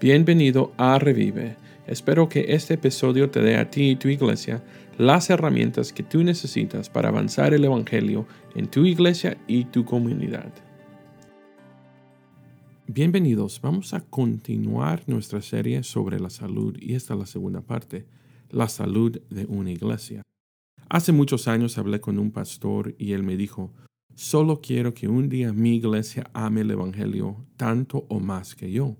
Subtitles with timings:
[0.00, 1.56] Bienvenido a Revive.
[1.88, 4.62] Espero que este episodio te dé a ti y tu iglesia
[4.96, 8.24] las herramientas que tú necesitas para avanzar el Evangelio
[8.54, 10.52] en tu iglesia y tu comunidad.
[12.86, 18.06] Bienvenidos, vamos a continuar nuestra serie sobre la salud y esta es la segunda parte,
[18.50, 20.22] la salud de una iglesia.
[20.88, 23.72] Hace muchos años hablé con un pastor y él me dijo,
[24.14, 28.96] solo quiero que un día mi iglesia ame el Evangelio tanto o más que yo.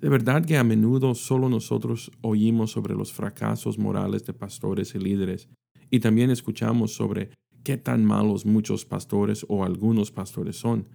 [0.00, 4.98] De verdad que a menudo solo nosotros oímos sobre los fracasos morales de pastores y
[4.98, 5.48] líderes
[5.90, 7.30] y también escuchamos sobre
[7.64, 10.88] qué tan malos muchos pastores o algunos pastores son.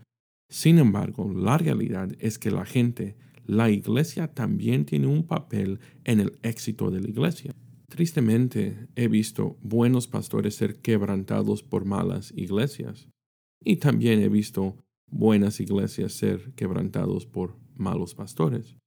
[0.49, 6.19] Sin embargo, la realidad es que la gente, la iglesia también tiene un papel en
[6.19, 7.55] el éxito de la iglesia.
[7.87, 13.09] Tristemente, he visto buenos pastores ser quebrantados por malas iglesias.
[13.63, 14.77] Y también he visto
[15.09, 18.80] buenas iglesias ser quebrantados por malos pastores.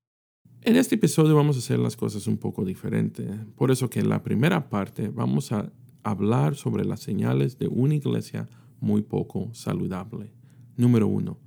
[0.66, 3.28] En este episodio vamos a hacer las cosas un poco diferente.
[3.54, 5.70] Por eso que en la primera parte vamos a
[6.02, 8.48] hablar sobre las señales de una iglesia
[8.80, 10.32] muy poco saludable.
[10.78, 11.38] Número uno,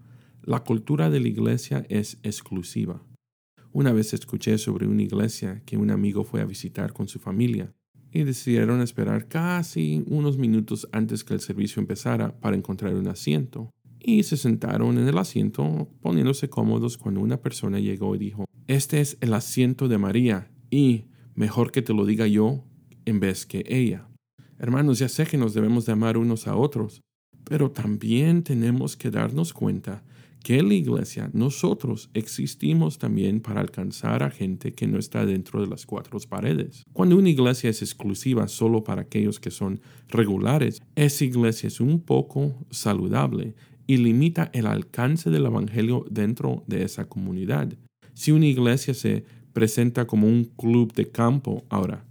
[0.44, 3.02] la cultura de la iglesia es exclusiva.
[3.72, 7.74] Una vez escuché sobre una iglesia que un amigo fue a visitar con su familia
[8.12, 13.72] y decidieron esperar casi unos minutos antes que el servicio empezara para encontrar un asiento.
[14.00, 19.00] Y se sentaron en el asiento poniéndose cómodos cuando una persona llegó y dijo, este
[19.00, 22.64] es el asiento de María y mejor que te lo diga yo
[23.06, 24.08] en vez que ella.
[24.60, 27.02] Hermanos, ya sé que nos debemos de amar unos a otros,
[27.46, 30.04] pero también tenemos que darnos cuenta
[30.44, 35.68] que la iglesia nosotros existimos también para alcanzar a gente que no está dentro de
[35.68, 36.84] las cuatro paredes.
[36.94, 39.80] Cuando una iglesia es exclusiva solo para aquellos que son
[40.10, 43.56] regulares, esa iglesia es un poco saludable
[43.88, 47.78] y limita el alcance del Evangelio dentro de esa comunidad.
[48.18, 52.04] Si una iglesia se presenta como un club de campo, ahora,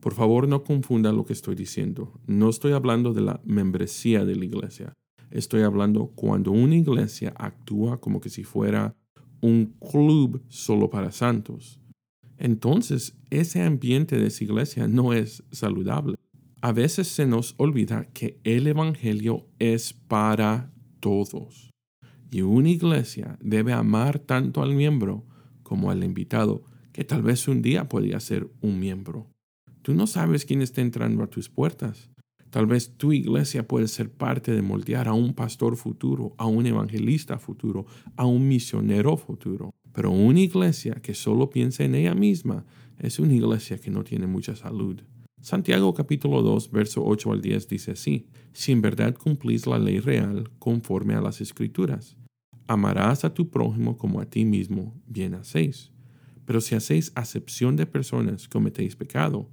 [0.00, 2.18] por favor no confunda lo que estoy diciendo.
[2.26, 4.94] No estoy hablando de la membresía de la iglesia.
[5.30, 8.96] Estoy hablando cuando una iglesia actúa como que si fuera
[9.42, 11.78] un club solo para santos.
[12.38, 16.16] Entonces, ese ambiente de esa iglesia no es saludable.
[16.62, 21.68] A veces se nos olvida que el Evangelio es para todos.
[22.30, 25.26] Y una iglesia debe amar tanto al miembro
[25.70, 29.28] como al invitado, que tal vez un día podría ser un miembro.
[29.82, 32.10] Tú no sabes quién está entrando a tus puertas.
[32.50, 36.66] Tal vez tu iglesia puede ser parte de moldear a un pastor futuro, a un
[36.66, 37.86] evangelista futuro,
[38.16, 39.70] a un misionero futuro.
[39.92, 42.66] Pero una iglesia que solo piensa en ella misma
[42.98, 45.00] es una iglesia que no tiene mucha salud.
[45.40, 50.00] Santiago capítulo 2, verso 8 al 10 dice así, si en verdad cumplís la ley
[50.00, 52.16] real conforme a las escrituras,
[52.70, 55.90] amarás a tu prójimo como a ti mismo, bien hacéis.
[56.44, 59.48] Pero si hacéis acepción de personas, cometéis pecado,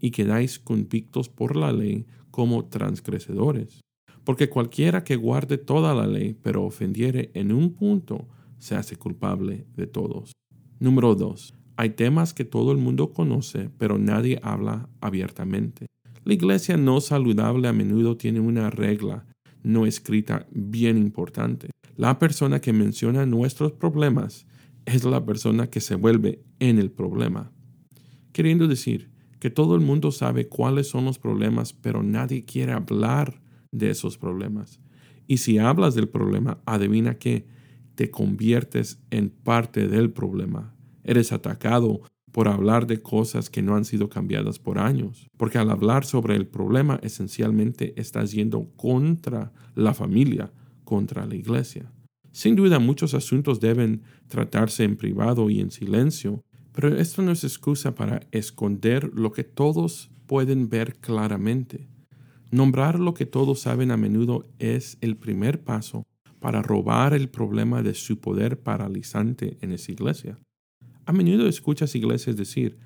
[0.00, 3.82] y quedáis convictos por la ley como transgresedores.
[4.24, 8.26] Porque cualquiera que guarde toda la ley, pero ofendiere en un punto,
[8.58, 10.32] se hace culpable de todos.
[10.80, 11.52] Número 2.
[11.76, 15.88] Hay temas que todo el mundo conoce, pero nadie habla abiertamente.
[16.24, 19.26] La iglesia no saludable a menudo tiene una regla
[19.62, 21.70] no escrita bien importante.
[22.02, 24.44] La persona que menciona nuestros problemas
[24.86, 27.52] es la persona que se vuelve en el problema.
[28.32, 33.40] Queriendo decir que todo el mundo sabe cuáles son los problemas, pero nadie quiere hablar
[33.70, 34.80] de esos problemas.
[35.28, 37.46] Y si hablas del problema, adivina que
[37.94, 40.74] te conviertes en parte del problema.
[41.04, 42.00] Eres atacado
[42.32, 45.28] por hablar de cosas que no han sido cambiadas por años.
[45.36, 50.52] Porque al hablar sobre el problema, esencialmente estás yendo contra la familia,
[50.92, 51.90] contra la iglesia.
[52.32, 56.44] Sin duda muchos asuntos deben tratarse en privado y en silencio,
[56.74, 61.88] pero esto no es excusa para esconder lo que todos pueden ver claramente.
[62.50, 66.02] Nombrar lo que todos saben a menudo es el primer paso
[66.40, 70.38] para robar el problema de su poder paralizante en esa iglesia.
[71.06, 72.76] A menudo escuchas iglesias decir,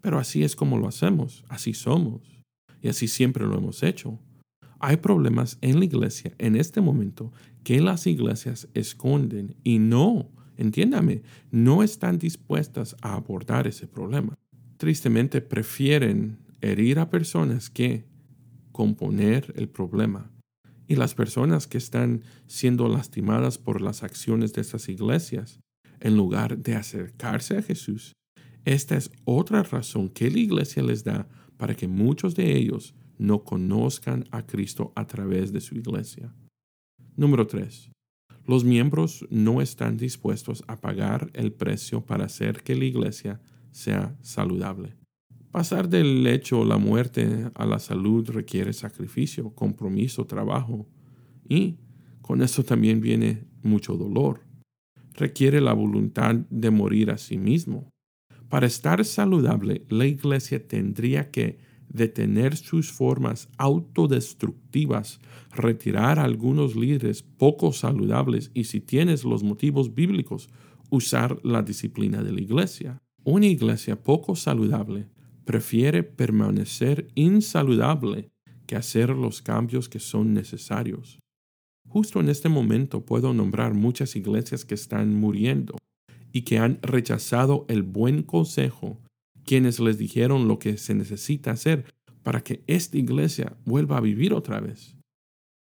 [0.00, 2.22] pero así es como lo hacemos, así somos,
[2.80, 4.18] y así siempre lo hemos hecho.
[4.84, 7.32] Hay problemas en la iglesia en este momento
[7.62, 14.34] que las iglesias esconden y no, entiéndame, no están dispuestas a abordar ese problema.
[14.78, 18.06] Tristemente prefieren herir a personas que
[18.72, 20.32] componer el problema.
[20.88, 25.60] Y las personas que están siendo lastimadas por las acciones de estas iglesias
[26.00, 28.14] en lugar de acercarse a Jesús.
[28.64, 33.44] Esta es otra razón que la iglesia les da para que muchos de ellos no
[33.44, 36.34] conozcan a Cristo a través de su iglesia.
[37.16, 37.90] Número 3.
[38.46, 43.40] Los miembros no están dispuestos a pagar el precio para hacer que la iglesia
[43.70, 44.96] sea saludable.
[45.52, 50.88] Pasar del hecho o la muerte a la salud requiere sacrificio, compromiso, trabajo
[51.48, 51.76] y
[52.22, 54.40] con eso también viene mucho dolor.
[55.14, 57.88] Requiere la voluntad de morir a sí mismo.
[58.48, 61.58] Para estar saludable, la iglesia tendría que
[61.92, 65.20] detener sus formas autodestructivas,
[65.54, 70.48] retirar a algunos líderes poco saludables y si tienes los motivos bíblicos,
[70.90, 72.98] usar la disciplina de la iglesia.
[73.24, 75.08] Una iglesia poco saludable
[75.44, 78.30] prefiere permanecer insaludable
[78.66, 81.18] que hacer los cambios que son necesarios.
[81.88, 85.76] Justo en este momento puedo nombrar muchas iglesias que están muriendo
[86.32, 88.98] y que han rechazado el buen consejo
[89.44, 91.84] quienes les dijeron lo que se necesita hacer
[92.22, 94.96] para que esta iglesia vuelva a vivir otra vez.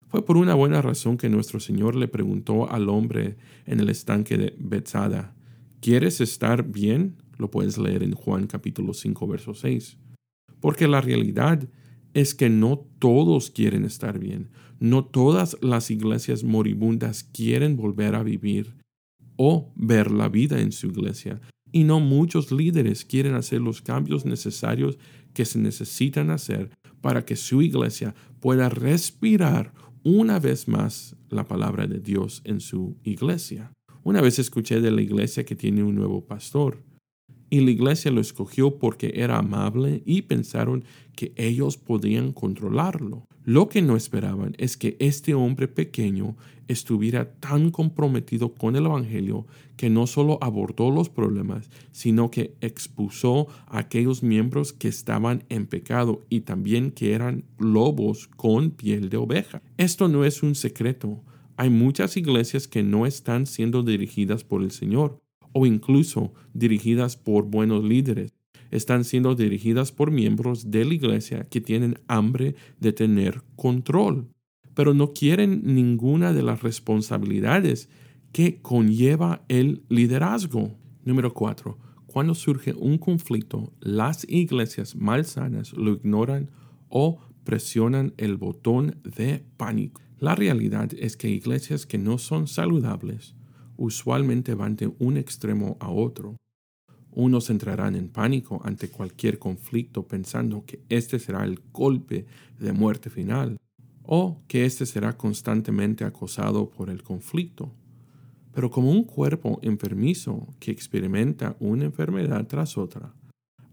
[0.07, 4.37] Fue por una buena razón que nuestro Señor le preguntó al hombre en el estanque
[4.37, 5.35] de Bethsaida,
[5.81, 7.17] ¿quieres estar bien?
[7.37, 9.97] Lo puedes leer en Juan capítulo 5, verso 6.
[10.61, 11.67] Porque la realidad
[12.13, 18.23] es que no todos quieren estar bien, no todas las iglesias moribundas quieren volver a
[18.23, 18.73] vivir
[19.35, 21.41] o ver la vida en su iglesia,
[21.75, 24.97] y no muchos líderes quieren hacer los cambios necesarios
[25.33, 26.69] que se necesitan hacer
[27.01, 32.95] para que su iglesia pueda respirar una vez más la palabra de Dios en su
[33.03, 33.73] iglesia.
[34.03, 36.81] Una vez escuché de la iglesia que tiene un nuevo pastor
[37.49, 43.25] y la iglesia lo escogió porque era amable y pensaron que ellos podían controlarlo.
[43.45, 46.35] Lo que no esperaban es que este hombre pequeño
[46.67, 49.45] estuviera tan comprometido con el Evangelio
[49.77, 55.67] que no solo abordó los problemas, sino que expuso a aquellos miembros que estaban en
[55.67, 59.61] pecado y también que eran lobos con piel de oveja.
[59.77, 61.21] Esto no es un secreto.
[61.55, 65.19] Hay muchas iglesias que no están siendo dirigidas por el Señor
[65.51, 68.34] o incluso dirigidas por buenos líderes.
[68.75, 74.27] Están siendo dirigidas por miembros de la iglesia que tienen hambre de tener control,
[74.73, 77.87] pero no quieren ninguna de las responsabilidades
[78.33, 80.75] que conlleva el liderazgo.
[81.05, 81.77] Número 4.
[82.05, 86.51] Cuando surge un conflicto, las iglesias malsanas lo ignoran
[86.89, 90.01] o presionan el botón de pánico.
[90.19, 93.35] La realidad es que iglesias que no son saludables
[93.77, 96.35] usualmente van de un extremo a otro.
[97.17, 102.25] Unos entrarán en pánico ante cualquier conflicto pensando que este será el golpe
[102.59, 103.57] de muerte final
[104.03, 107.71] o que éste será constantemente acosado por el conflicto.
[108.53, 113.13] Pero como un cuerpo enfermizo que experimenta una enfermedad tras otra,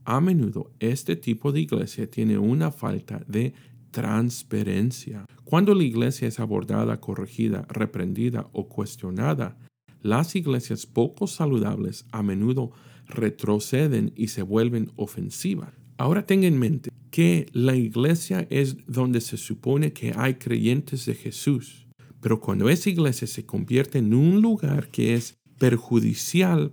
[0.04, 3.54] a menudo este tipo de iglesia tiene una falta de
[3.90, 5.24] transparencia.
[5.42, 9.58] Cuando la iglesia es abordada, corregida, reprendida o cuestionada,
[10.02, 12.72] las iglesias poco saludables a menudo
[13.06, 15.72] retroceden y se vuelven ofensivas.
[15.96, 21.14] Ahora tenga en mente que la iglesia es donde se supone que hay creyentes de
[21.14, 21.86] Jesús,
[22.20, 26.72] pero cuando esa iglesia se convierte en un lugar que es perjudicial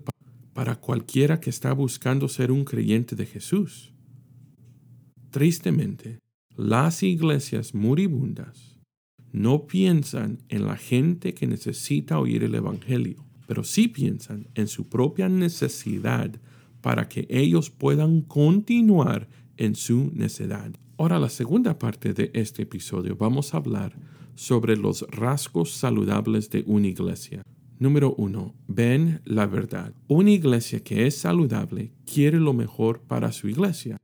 [0.54, 3.94] para cualquiera que está buscando ser un creyente de Jesús.
[5.30, 6.20] Tristemente,
[6.56, 8.69] las iglesias moribundas
[9.31, 14.88] no piensan en la gente que necesita oír el Evangelio, pero sí piensan en su
[14.90, 16.31] propia necesidad
[16.81, 20.71] para que ellos puedan continuar en su necedad.
[20.98, 23.95] Ahora, la segunda parte de este episodio vamos a hablar
[24.36, 27.44] sobre los rasgos saludables de una iglesia.
[27.78, 29.94] Número uno, ven la verdad.
[30.07, 33.98] Una iglesia que es saludable quiere lo mejor para su iglesia.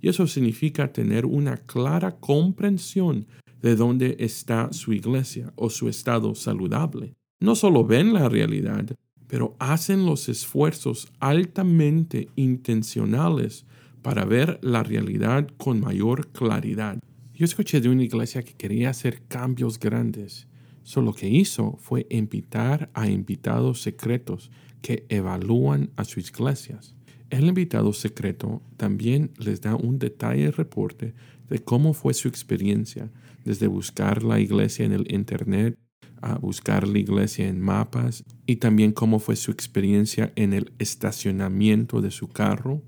[0.00, 3.26] Y eso significa tener una clara comprensión
[3.62, 7.14] de dónde está su iglesia o su estado saludable.
[7.40, 8.96] No solo ven la realidad,
[9.26, 13.66] pero hacen los esfuerzos altamente intencionales
[14.02, 16.98] para ver la realidad con mayor claridad.
[17.34, 20.48] Yo escuché de una iglesia que quería hacer cambios grandes.
[20.82, 24.50] Solo lo que hizo fue invitar a invitados secretos
[24.80, 26.94] que evalúan a sus iglesias.
[27.30, 31.14] El invitado secreto también les da un detalle reporte
[31.50, 33.10] de cómo fue su experiencia,
[33.44, 35.78] desde buscar la iglesia en el Internet,
[36.22, 42.00] a buscar la iglesia en mapas y también cómo fue su experiencia en el estacionamiento
[42.00, 42.82] de su carro,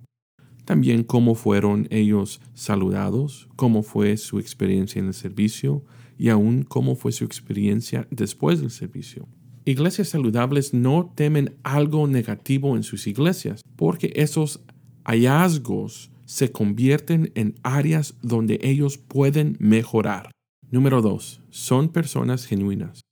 [0.64, 5.85] también cómo fueron ellos saludados, cómo fue su experiencia en el servicio
[6.16, 9.28] y aún cómo fue su experiencia después del servicio.
[9.64, 14.61] Iglesias saludables no temen algo negativo en sus iglesias porque esos
[15.05, 20.31] hallazgos se convierten en áreas donde ellos pueden mejorar.
[20.71, 21.43] Número 2.
[21.50, 23.02] Son personas genuinas.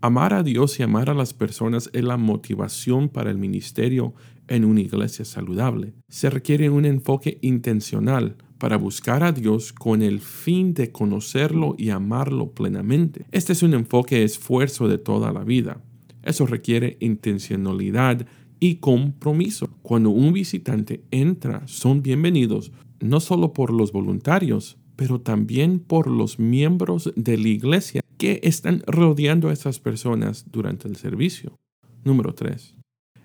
[0.00, 4.14] Amar a Dios y amar a las personas es la motivación para el ministerio
[4.48, 5.94] en una iglesia saludable.
[6.08, 11.90] Se requiere un enfoque intencional para buscar a Dios con el fin de conocerlo y
[11.90, 13.26] amarlo plenamente.
[13.32, 15.82] Este es un enfoque esfuerzo de toda la vida.
[16.22, 18.26] Eso requiere intencionalidad
[18.60, 19.68] y compromiso.
[19.82, 26.38] Cuando un visitante entra, son bienvenidos no solo por los voluntarios, pero también por los
[26.38, 31.56] miembros de la iglesia que están rodeando a esas personas durante el servicio.
[32.04, 32.76] Número 3.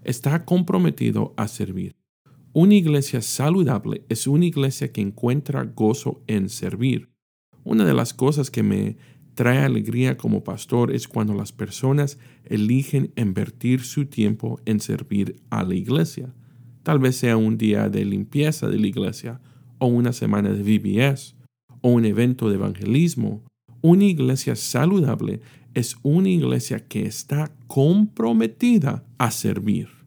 [0.04, 1.99] Está comprometido a servir.
[2.52, 7.10] Una iglesia saludable es una iglesia que encuentra gozo en servir.
[7.64, 8.98] Una de las cosas que me
[9.36, 15.64] trae alegría como pastor es cuando las personas eligen invertir su tiempo en servir a
[15.64, 16.34] la iglesia.
[16.82, 19.40] Tal vez sea un día de limpieza de la iglesia,
[19.78, 21.36] o una semana de VBS,
[21.82, 23.44] o un evento de evangelismo,
[23.82, 25.40] una iglesia saludable
[25.76, 29.99] es una iglesia que está comprometida a servir.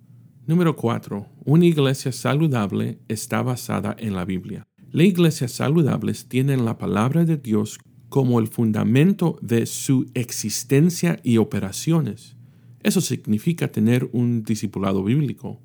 [0.45, 1.25] Número 4.
[1.45, 4.67] Una iglesia saludable está basada en la Biblia.
[4.91, 11.37] Las iglesias saludables tienen la palabra de Dios como el fundamento de su existencia y
[11.37, 12.37] operaciones.
[12.83, 15.61] Eso significa tener un discipulado bíblico,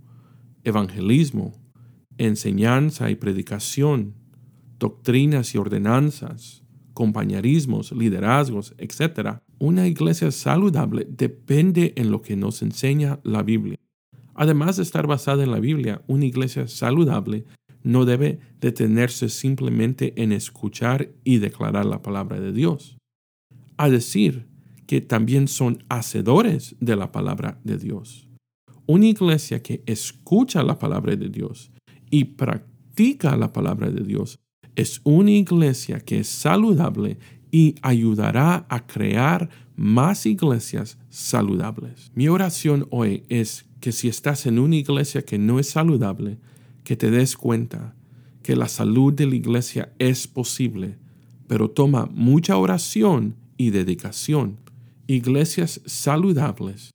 [0.63, 1.53] evangelismo,
[2.19, 4.13] enseñanza y predicación,
[4.77, 13.19] doctrinas y ordenanzas, compañerismos, liderazgos, etc., una iglesia saludable depende en lo que nos enseña
[13.23, 13.79] la Biblia.
[14.37, 17.45] Además de estar basada en la Biblia, una iglesia saludable
[17.83, 22.97] no debe detenerse simplemente en escuchar y declarar la palabra de Dios.
[23.77, 24.47] A decir
[24.85, 28.29] que también son hacedores de la palabra de Dios.
[28.85, 31.71] Una iglesia que escucha la palabra de Dios
[32.09, 34.39] y practica la palabra de Dios
[34.75, 37.17] es una iglesia que es saludable
[37.51, 42.11] y ayudará a crear más iglesias saludables.
[42.13, 46.37] Mi oración hoy es que si estás en una iglesia que no es saludable,
[46.83, 47.95] que te des cuenta
[48.43, 50.97] que la salud de la iglesia es posible,
[51.47, 54.57] pero toma mucha oración y dedicación.
[55.07, 56.91] Iglesias saludables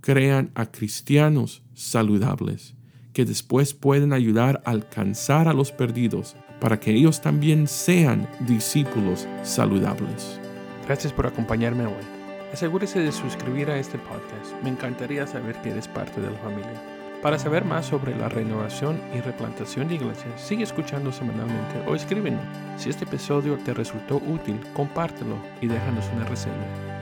[0.00, 2.74] crean a cristianos saludables
[3.12, 9.26] que después pueden ayudar a alcanzar a los perdidos para que ellos también sean discípulos
[9.42, 10.40] saludables.
[10.86, 12.15] Gracias por acompañarme hoy.
[12.52, 14.52] Asegúrese de suscribir a este podcast.
[14.62, 16.80] Me encantaría saber que eres parte de la familia.
[17.22, 22.42] Para saber más sobre la renovación y replantación de iglesias, sigue escuchando semanalmente o escríbenos.
[22.76, 26.95] Si este episodio te resultó útil, compártelo y déjanos una reseña.